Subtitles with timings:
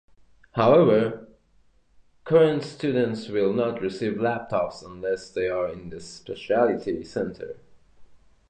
[0.53, 1.27] However,
[2.23, 7.57] current students will not receive laptops unless they are in the specialty center.